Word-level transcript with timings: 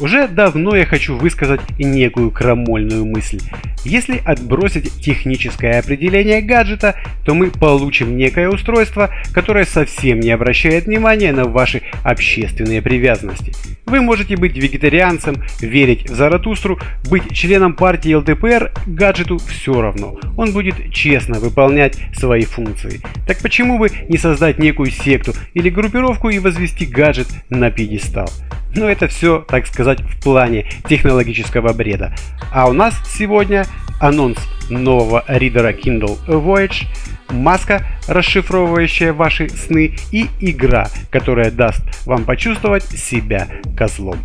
Уже 0.00 0.26
давно 0.26 0.74
я 0.74 0.86
хочу 0.86 1.16
высказать 1.16 1.60
некую 1.78 2.32
крамольную 2.32 3.04
мысль. 3.04 3.40
Если 3.84 4.20
отбросить 4.24 4.92
техническое 5.00 5.78
определение 5.78 6.42
гаджета, 6.42 6.96
то 7.24 7.34
мы 7.34 7.50
получим 7.50 8.16
некое 8.16 8.48
устройство, 8.48 9.10
которое 9.32 9.64
совсем 9.64 10.18
не 10.18 10.30
обращает 10.30 10.86
внимания 10.86 11.32
на 11.32 11.44
ваши 11.44 11.82
общественные 12.02 12.82
привязанности. 12.82 13.52
Вы 13.86 14.00
можете 14.00 14.36
быть 14.36 14.56
вегетарианцем, 14.56 15.36
верить 15.60 16.10
в 16.10 16.14
Заратустру, 16.14 16.80
быть 17.08 17.32
членом 17.32 17.74
партии 17.74 18.14
ЛДПР, 18.14 18.72
гаджету 18.86 19.38
все 19.38 19.80
равно. 19.80 20.18
Он 20.36 20.52
будет 20.52 20.92
честно 20.92 21.38
выполнять 21.38 21.96
свои 22.14 22.42
функции. 22.42 23.00
Так 23.28 23.38
почему 23.38 23.78
бы 23.78 23.90
не 24.08 24.18
создать 24.18 24.58
некую 24.58 24.90
секту 24.90 25.34
или 25.52 25.70
группировку 25.70 26.30
и 26.30 26.40
возвести 26.40 26.84
гаджет 26.84 27.28
на 27.48 27.70
пьедестал? 27.70 28.28
Но 28.74 28.88
это 28.88 29.08
все, 29.08 29.44
так 29.46 29.66
сказать, 29.66 30.00
в 30.00 30.22
плане 30.22 30.66
технологического 30.88 31.72
бреда. 31.72 32.14
А 32.52 32.68
у 32.68 32.72
нас 32.72 32.94
сегодня 33.06 33.66
анонс 34.00 34.38
нового 34.68 35.24
ридера 35.28 35.72
Kindle 35.72 36.18
Voyage, 36.26 36.86
маска, 37.30 37.86
расшифровывающая 38.08 39.12
ваши 39.12 39.48
сны 39.48 39.96
и 40.12 40.26
игра, 40.40 40.88
которая 41.10 41.50
даст 41.50 41.82
вам 42.06 42.24
почувствовать 42.24 42.84
себя 42.84 43.48
козлом. 43.76 44.18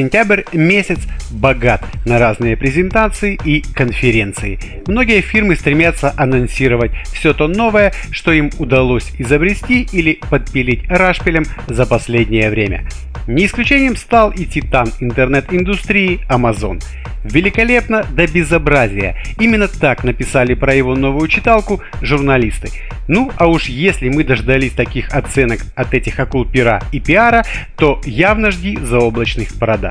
Сентябрь 0.00 0.44
месяц 0.54 0.98
богат 1.30 1.84
на 2.06 2.18
разные 2.18 2.56
презентации 2.56 3.38
и 3.44 3.60
конференции. 3.60 4.58
Многие 4.86 5.20
фирмы 5.20 5.56
стремятся 5.56 6.14
анонсировать 6.16 6.92
все 7.12 7.34
то 7.34 7.48
новое, 7.48 7.92
что 8.10 8.32
им 8.32 8.50
удалось 8.58 9.12
изобрести 9.18 9.86
или 9.92 10.18
подпилить 10.30 10.88
рашпилем 10.88 11.44
за 11.66 11.84
последнее 11.84 12.48
время. 12.48 12.88
Не 13.26 13.44
исключением 13.44 13.94
стал 13.94 14.30
и 14.30 14.46
титан 14.46 14.90
интернет-индустрии 15.00 16.20
Amazon. 16.30 16.82
Великолепно 17.22 18.04
до 18.04 18.26
безобразия. 18.26 19.22
Именно 19.38 19.68
так 19.68 20.04
написали 20.04 20.54
про 20.54 20.74
его 20.74 20.96
новую 20.96 21.28
читалку 21.28 21.82
журналисты. 22.00 22.70
Ну, 23.08 23.30
а 23.36 23.48
уж 23.48 23.64
если 23.64 24.08
мы 24.08 24.24
дождались 24.24 24.72
таких 24.72 25.12
оценок 25.12 25.60
от 25.74 25.92
этих 25.94 26.18
акул 26.20 26.44
пера 26.44 26.80
и 26.92 27.00
пиара, 27.00 27.44
то 27.76 28.00
явно 28.06 28.50
жди 28.50 28.78
заоблачных 28.80 29.54
продаж. 29.58 29.89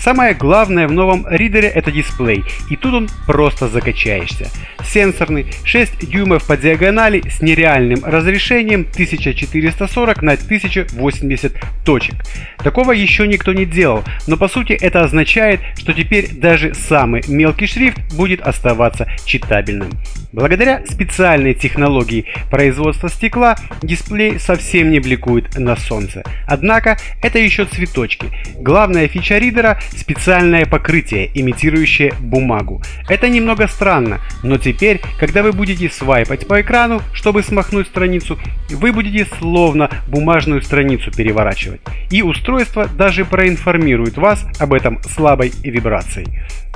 Самое 0.00 0.32
главное 0.32 0.88
в 0.88 0.92
новом 0.92 1.26
ридере 1.28 1.68
это 1.68 1.92
дисплей, 1.92 2.42
и 2.70 2.76
тут 2.76 2.94
он 2.94 3.08
просто 3.26 3.68
закачаешься. 3.68 4.48
Сенсорный, 4.82 5.46
6 5.62 6.08
дюймов 6.08 6.46
по 6.46 6.56
диагонали 6.56 7.22
с 7.28 7.42
нереальным 7.42 8.02
разрешением 8.02 8.86
1440 8.90 10.22
на 10.22 10.32
1080 10.32 11.52
точек. 11.84 12.14
Такого 12.58 12.92
еще 12.92 13.26
никто 13.26 13.52
не 13.52 13.66
делал, 13.66 14.02
но 14.26 14.38
по 14.38 14.48
сути 14.48 14.72
это 14.72 15.02
означает, 15.02 15.60
что 15.78 15.92
теперь 15.92 16.30
даже 16.32 16.72
самый 16.72 17.22
мелкий 17.28 17.66
шрифт 17.66 17.98
будет 18.14 18.40
оставаться 18.40 19.06
читабельным. 19.26 19.90
Благодаря 20.32 20.84
специальной 20.86 21.54
технологии 21.54 22.26
производства 22.50 23.08
стекла 23.08 23.56
дисплей 23.82 24.38
совсем 24.38 24.90
не 24.90 25.00
бликует 25.00 25.58
на 25.58 25.74
солнце. 25.74 26.22
Однако 26.46 26.98
это 27.20 27.40
еще 27.40 27.64
цветочки. 27.64 28.28
Главная 28.56 29.08
фича 29.08 29.38
ридера– 29.38 29.80
специальное 29.90 30.66
покрытие, 30.66 31.30
имитирующее 31.34 32.12
бумагу. 32.20 32.80
Это 33.08 33.28
немного 33.28 33.66
странно, 33.66 34.20
но 34.44 34.56
теперь, 34.56 35.00
когда 35.18 35.42
вы 35.42 35.52
будете 35.52 35.88
свайпать 35.90 36.46
по 36.46 36.60
экрану, 36.60 37.02
чтобы 37.12 37.42
смахнуть 37.42 37.88
страницу, 37.88 38.38
вы 38.70 38.92
будете 38.92 39.26
словно 39.38 39.90
бумажную 40.06 40.62
страницу 40.62 41.10
переворачивать. 41.10 41.80
И 42.10 42.22
устройство 42.22 42.86
даже 42.86 43.24
проинформирует 43.24 44.16
вас 44.16 44.46
об 44.60 44.74
этом 44.74 45.02
слабой 45.02 45.52
вибрацией. 45.62 46.28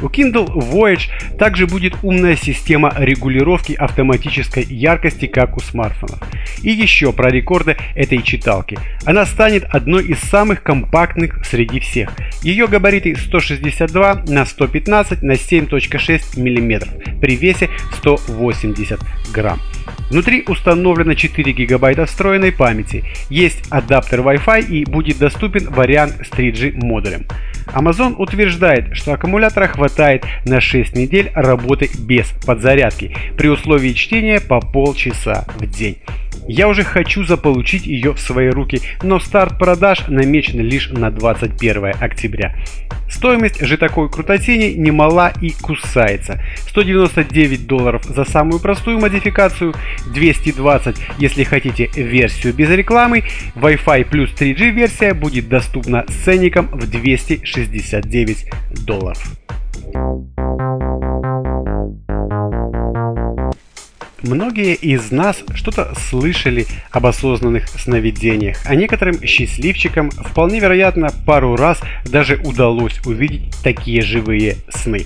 У 0.05 0.09
Kindle 0.09 0.53
Voyage 0.53 1.09
также 1.39 1.67
будет 1.67 1.95
умная 2.03 2.37
система 2.37 2.93
регулировки 2.95 3.73
автоматической 3.73 4.63
яркости, 4.63 5.25
как 5.25 5.57
у 5.57 5.61
смартфонов. 5.61 6.19
И 6.63 6.71
еще 6.71 7.11
про 7.15 7.31
рекорды 7.31 7.79
этой 7.95 8.23
читалки. 8.23 8.79
Она 9.07 9.25
станет 9.25 9.65
одной 9.65 10.05
из 10.05 10.19
самых 10.19 10.63
компактных 10.63 11.43
среди 11.47 11.81
всех. 11.81 12.11
Ее 12.43 12.67
габариты 12.67 13.17
162 13.17 14.25
на 14.29 14.45
115 14.45 15.23
на 15.23 15.33
7.6 15.33 16.39
мм 16.39 16.87
при 17.19 17.37
весе 17.37 17.71
180 17.97 19.01
грамм. 19.33 19.59
Внутри 20.11 20.45
установлено 20.47 21.15
4 21.15 21.53
гигабайта 21.53 22.05
встроенной 22.05 22.53
памяти, 22.53 23.05
есть 23.31 23.65
адаптер 23.71 24.21
Wi-Fi 24.21 24.67
и 24.67 24.85
будет 24.85 25.17
доступен 25.17 25.71
вариант 25.71 26.27
с 26.27 26.31
3G 26.31 26.75
модулем. 26.75 27.27
Amazon 27.67 28.15
утверждает, 28.19 28.97
что 28.97 29.13
аккумулятора 29.15 29.69
хватает 29.69 30.25
на 30.45 30.61
6 30.61 30.97
недель 30.97 31.31
работы 31.35 31.91
без 31.99 32.27
подзарядки, 32.45 33.17
при 33.37 33.49
условии 33.49 33.93
чтения 33.93 34.41
по 34.41 34.61
полчаса 34.61 35.45
в 35.57 35.67
день. 35.67 35.99
Я 36.47 36.69
уже 36.69 36.85
хочу 36.85 37.25
заполучить 37.25 37.87
ее 37.87 38.13
в 38.13 38.21
свои 38.21 38.49
руки, 38.49 38.81
но 39.03 39.19
старт 39.19 39.59
продаж 39.59 40.09
намечен 40.09 40.61
лишь 40.61 40.91
на 40.91 41.11
21 41.11 41.95
октября. 42.01 42.55
Стоимость 43.09 43.65
же 43.65 43.77
такой 43.77 44.11
крутотени 44.11 44.75
немала 44.75 45.33
и 45.41 45.51
кусается. 45.51 46.43
199 46.69 47.67
долларов 47.67 48.05
за 48.05 48.25
самую 48.25 48.61
простую 48.61 48.99
модификацию, 48.99 49.75
220 50.13 50.97
если 51.19 51.45
хотите 51.45 51.91
версию 51.95 52.55
без 52.55 52.71
рекламы, 52.71 53.25
Wi-Fi 53.55 54.05
плюс 54.07 54.31
3G 54.31 54.71
версия 54.71 55.15
будет 55.15 55.49
доступна 55.49 56.05
с 56.09 56.25
ценником 56.25 56.67
в 56.73 56.91
269 56.91 58.51
долларов. 58.85 59.23
Многие 64.25 64.75
из 64.75 65.11
нас 65.11 65.45
что-то 65.55 65.93
слышали 66.09 66.67
об 66.91 67.05
осознанных 67.05 67.69
сновидениях, 67.69 68.57
а 68.65 68.75
некоторым 68.75 69.23
счастливчикам 69.23 70.11
вполне 70.11 70.61
вероятно 70.61 71.11
пару 71.27 71.57
раз 71.57 71.79
даже 72.07 72.41
удалось 72.43 72.99
увидеть 73.05 73.55
такие 73.63 74.01
живые 74.01 74.57
сны. 74.71 75.05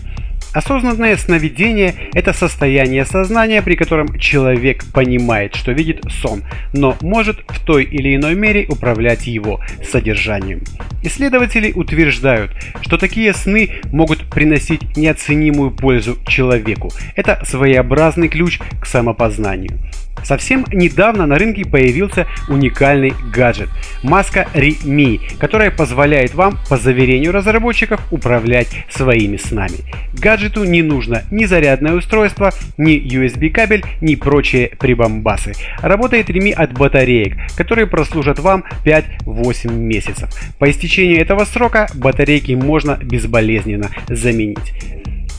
Осознанное 0.55 1.17
сновидение– 1.17 1.95
это 2.15 2.33
состояние 2.33 3.05
сознания, 3.05 3.61
при 3.61 3.75
котором 3.75 4.19
человек 4.19 4.85
понимает, 4.93 5.55
что 5.55 5.73
видит 5.73 6.05
сон, 6.23 6.43
но 6.73 6.97
может 7.03 7.41
в 7.49 7.65
той 7.65 7.85
или 7.85 8.15
иной 8.15 8.35
мере 8.35 8.67
управлять 8.69 9.27
его 9.27 9.61
содержанием. 9.91 10.63
Исследователи 11.03 11.73
утверждают, 11.73 12.53
что 12.81 12.97
такие 12.99 13.35
сны 13.35 13.81
могут 13.93 14.28
приносить 14.39 14.97
неоценимую 14.97 15.73
пользу 15.73 16.17
человеку. 16.29 16.93
Это 17.17 17.43
своеобразный 17.45 18.29
ключ 18.29 18.61
к 18.81 18.87
самопознанию. 18.87 19.81
Совсем 20.25 20.65
недавно 20.73 21.27
на 21.27 21.37
рынке 21.37 21.65
появился 21.65 22.27
уникальный 22.49 23.13
гаджет– 23.33 23.69
маска 24.03 24.47
ReMe, 24.55 25.21
которая 25.39 25.71
позволяет 25.71 26.35
вам, 26.35 26.59
по 26.69 26.77
заверению 26.77 27.33
разработчиков, 27.33 28.01
управлять 28.11 28.69
своими 28.91 29.37
снами. 29.37 29.79
Гаджету 30.15 30.65
не 30.65 30.83
нужно 30.83 31.23
ни 31.31 31.45
зарядное 31.45 31.95
устройство, 31.95 32.53
ни 32.77 32.97
USB 32.97 33.51
кабель, 33.51 33.85
ни 34.01 34.15
прочие 34.15 34.69
прибамбасы. 34.79 35.55
Работает 35.81 36.31
ReMe 36.31 36.53
от 36.53 36.73
батареек, 36.73 37.37
которые 37.57 37.87
прослужат 37.87 38.39
вам 38.39 38.65
5-8 38.85 39.73
месяцев. 39.73 40.29
По 40.59 40.71
истечению 40.71 41.21
этого 41.21 41.45
срока 41.45 41.89
батарейки 41.95 42.53
можно 42.53 42.97
безболезненно 42.97 43.91
заменить. 44.09 44.73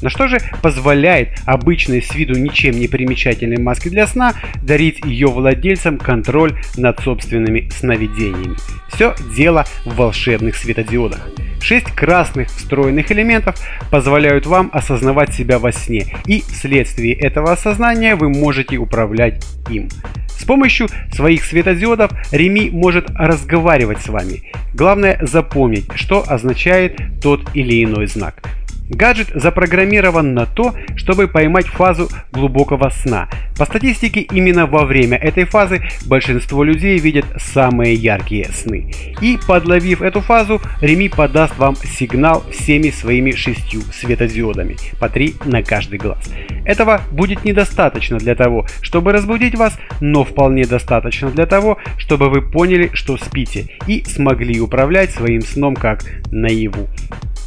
На 0.02 0.10
что 0.10 0.28
же 0.28 0.40
позволяет 0.62 1.30
обычной 1.46 2.02
с 2.02 2.14
виду 2.16 2.38
ничем 2.38 2.80
не 2.80 2.88
примечательной 2.88 3.58
маске 3.58 3.90
для 3.90 4.08
сна 4.08 4.34
дарить 4.62 5.04
ее 5.04 5.28
владельцам 5.28 5.98
контроль 5.98 6.60
над 6.78 7.00
собственными 7.00 7.70
сновидениями? 7.70 8.56
Все 8.94 9.16
дело 9.36 9.66
в 9.86 9.96
волшебных 9.96 10.56
светодиодах. 10.56 11.30
Шесть 11.62 11.92
красных 11.92 12.48
встроенных 12.48 13.12
элементов 13.12 13.56
позволяют 13.92 14.46
вам 14.46 14.70
осознавать 14.74 15.34
себя 15.34 15.60
во 15.60 15.72
сне, 15.72 16.06
и 16.26 16.42
вследствие 16.42 17.14
этого 17.14 17.52
осознания 17.52 18.16
вы 18.16 18.30
можете 18.30 18.78
управлять 18.78 19.46
им. 19.70 19.90
С 20.28 20.46
помощью 20.46 20.88
своих 21.12 21.44
светодиодов 21.44 22.12
Реми 22.32 22.70
может 22.70 23.10
разговаривать 23.12 24.02
с 24.02 24.08
вами. 24.08 24.52
Главное 24.74 25.20
запомнить, 25.22 25.86
что 25.96 26.24
означает 26.26 27.00
тот 27.22 27.42
или 27.54 27.84
иной 27.84 28.08
знак. 28.08 28.42
Гаджет 28.90 29.30
запрограммирован 29.36 30.34
на 30.34 30.46
то, 30.46 30.74
чтобы 30.96 31.28
поймать 31.28 31.68
фазу 31.68 32.10
глубокого 32.32 32.90
сна. 32.90 33.30
По 33.58 33.66
статистике, 33.66 34.22
именно 34.22 34.66
во 34.66 34.86
время 34.86 35.18
этой 35.18 35.46
фазы 35.46 35.84
большинство 36.08 36.64
людей 36.64 36.98
видят 36.98 37.26
самые 37.38 37.94
яркие 37.94 38.46
сны. 38.46 38.92
И 39.22 39.38
подловив 39.48 40.02
эту 40.02 40.22
фазу, 40.22 40.62
Реми 40.82 41.08
подаст 41.08 41.58
вам 41.58 41.76
сигнал 41.76 42.44
всеми 42.52 42.90
своими 42.90 43.32
шестью 43.32 43.82
светодиодами, 43.94 44.76
по 45.00 45.08
три 45.08 45.36
на 45.46 45.62
каждый 45.62 46.00
глаз. 46.00 46.30
Этого 46.66 47.02
будет 47.12 47.46
недостаточно 47.46 48.18
для 48.18 48.36
того, 48.36 48.66
чтобы 48.82 49.12
разбудить 49.12 49.56
вас, 49.56 49.78
но 50.02 50.24
вполне 50.24 50.66
достаточно 50.66 51.30
для 51.30 51.46
того, 51.46 51.78
чтобы 51.98 52.30
вы 52.30 52.42
поняли, 52.42 52.90
что 52.94 53.18
спите 53.18 53.68
и 53.88 54.04
смогли 54.04 54.60
управлять 54.60 55.12
своим 55.12 55.42
сном 55.42 55.76
как 55.76 56.04
наяву. 56.32 56.88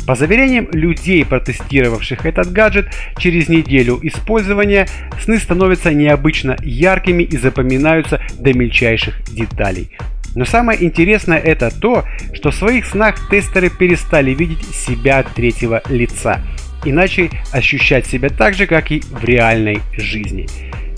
По 0.07 0.17
заверениям 0.17 0.69
людей, 0.73 1.25
протестировавших 1.25 2.27
этот 2.27 2.51
гаджет, 2.53 2.89
через 3.19 3.49
неделю 3.49 4.01
использования 4.03 4.89
сны 5.23 5.39
становятся 5.39 5.93
необычно 5.93 6.57
яркими 6.63 7.23
и 7.23 7.37
запоминаются 7.37 8.21
до 8.39 8.53
мельчайших 8.53 9.23
деталей. 9.33 9.91
Но 10.35 10.45
самое 10.45 10.83
интересное 10.83 11.39
это 11.39 11.71
то, 11.71 12.05
что 12.33 12.51
в 12.51 12.55
своих 12.55 12.87
снах 12.87 13.29
тестеры 13.31 13.71
перестали 13.71 14.33
видеть 14.33 14.65
себя 14.75 15.23
третьего 15.23 15.83
лица, 15.89 16.41
иначе 16.85 17.31
ощущать 17.53 18.07
себя 18.07 18.29
так 18.29 18.55
же, 18.55 18.67
как 18.67 18.91
и 18.91 19.01
в 19.01 19.23
реальной 19.25 19.81
жизни. 19.97 20.49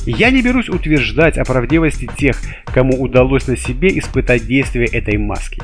Я 0.06 0.30
не 0.30 0.42
берусь 0.42 0.68
утверждать 0.68 1.38
о 1.38 1.44
правдивости 1.44 2.08
тех, 2.16 2.40
кому 2.66 3.02
удалось 3.02 3.46
на 3.48 3.56
себе 3.56 3.98
испытать 3.98 4.46
действие 4.46 4.86
этой 4.86 5.16
маски. 5.16 5.62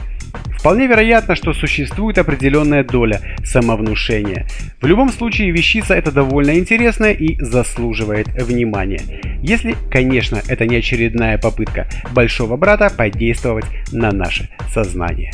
Вполне 0.60 0.86
вероятно, 0.86 1.34
что 1.34 1.54
существует 1.54 2.18
определенная 2.18 2.84
доля 2.84 3.22
самовнушения. 3.44 4.46
В 4.82 4.86
любом 4.86 5.08
случае, 5.08 5.52
вещица 5.52 5.94
это 5.94 6.12
довольно 6.12 6.58
интересная 6.58 7.12
и 7.12 7.42
заслуживает 7.42 8.28
внимания. 8.28 9.00
Если, 9.42 9.74
конечно, 9.90 10.40
это 10.46 10.66
не 10.66 10.76
очередная 10.76 11.38
попытка 11.38 11.88
большого 12.12 12.58
брата 12.58 12.92
подействовать 12.94 13.64
на 13.90 14.12
наше 14.12 14.50
сознание. 14.72 15.32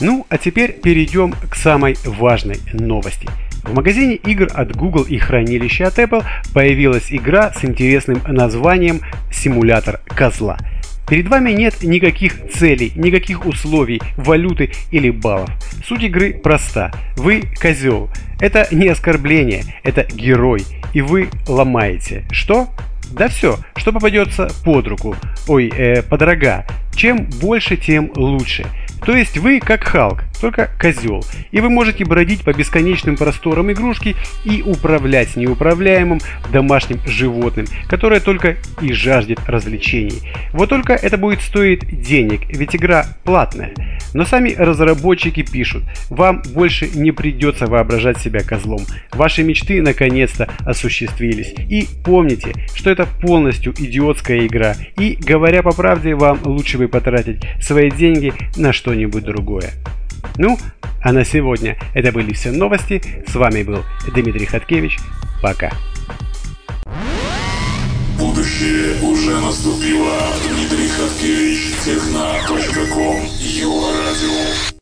Ну, 0.00 0.26
а 0.28 0.38
теперь 0.38 0.72
перейдем 0.72 1.34
к 1.48 1.54
самой 1.54 1.96
важной 2.04 2.58
новости– 2.72 3.28
в 3.64 3.74
магазине 3.74 4.14
игр 4.14 4.48
от 4.52 4.76
Google 4.76 5.02
и 5.02 5.18
хранилища 5.18 5.86
от 5.86 5.98
Apple 5.98 6.24
появилась 6.52 7.10
игра 7.10 7.52
с 7.52 7.64
интересным 7.64 8.20
названием 8.26 9.00
«Симулятор 9.32 10.00
козла». 10.06 10.58
Перед 11.08 11.28
вами 11.28 11.50
нет 11.50 11.82
никаких 11.82 12.48
целей, 12.50 12.92
никаких 12.94 13.44
условий, 13.44 14.00
валюты 14.16 14.70
или 14.90 15.10
баллов. 15.10 15.50
Суть 15.86 16.02
игры 16.02 16.32
проста. 16.32 16.92
Вы 17.16 17.42
козел. 17.60 18.08
Это 18.40 18.66
не 18.70 18.88
оскорбление, 18.88 19.64
это 19.82 20.06
герой. 20.14 20.62
И 20.94 21.02
вы 21.02 21.28
ломаете. 21.46 22.24
Что? 22.30 22.68
Да 23.12 23.28
все, 23.28 23.58
что 23.76 23.92
попадется 23.92 24.50
под 24.64 24.88
руку. 24.88 25.14
Ой, 25.46 25.68
э, 25.68 26.02
под 26.02 26.22
рога. 26.22 26.66
Чем 26.96 27.28
больше, 27.40 27.76
тем 27.76 28.10
лучше. 28.16 28.64
То 29.04 29.14
есть 29.14 29.36
вы 29.38 29.60
как 29.60 29.84
Халк, 29.84 30.24
только 30.40 30.70
козел. 30.80 31.24
И 31.52 31.60
вы 31.60 31.70
можете 31.70 32.04
бродить 32.04 32.42
по 32.42 32.52
бесконечным 32.52 33.16
просторам 33.16 33.70
игрушки 33.72 34.16
и 34.44 34.62
управлять 34.62 35.36
неуправляемым 35.36 36.20
домашним 36.52 37.00
животным, 37.06 37.66
которое 37.88 38.20
только 38.20 38.56
и 38.80 38.92
жаждет 38.92 39.40
развлечений. 39.46 40.20
Вот 40.52 40.68
только 40.68 40.94
это 40.94 41.16
будет 41.16 41.40
стоить 41.40 42.00
денег, 42.02 42.42
ведь 42.48 42.76
игра 42.76 43.06
платная. 43.24 43.74
Но 44.14 44.24
сами 44.24 44.50
разработчики 44.50 45.42
пишут, 45.42 45.82
вам 46.08 46.42
больше 46.54 46.88
не 46.94 47.10
придется 47.10 47.66
воображать 47.66 48.18
себя 48.18 48.42
козлом. 48.42 48.82
Ваши 49.12 49.42
мечты 49.42 49.82
наконец-то 49.82 50.48
осуществились. 50.60 51.54
И 51.68 51.86
помните, 52.04 52.52
что 52.74 52.90
это 52.90 53.06
полностью 53.06 53.72
идиотская 53.76 54.46
игра. 54.46 54.76
И 54.98 55.18
говоря 55.20 55.62
по 55.62 55.72
правде, 55.72 56.14
вам 56.14 56.38
лучше 56.44 56.78
бы 56.78 56.86
потратить 56.86 57.42
свои 57.60 57.90
деньги 57.90 58.32
на 58.56 58.72
что-нибудь 58.94 59.24
другое. 59.24 59.72
Ну, 60.38 60.56
а 61.02 61.12
на 61.12 61.24
сегодня 61.24 61.76
это 61.94 62.12
были 62.12 62.32
все 62.32 62.52
новости. 62.52 63.02
С 63.26 63.34
вами 63.34 63.64
был 63.64 63.82
Дмитрий 64.14 64.46
Хаткевич. 64.46 64.98
Пока. 65.42 65.72
Будущее 68.16 69.02
уже 69.02 69.40
наступило. 69.40 70.16
Дмитрий 70.48 70.88
Хаткевич, 70.88 71.74
техна.ком, 71.84 73.24
Его 73.40 73.90
радио. 73.90 74.64